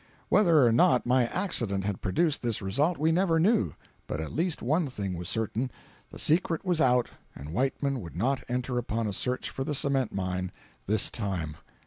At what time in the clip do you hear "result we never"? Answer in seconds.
2.59-3.39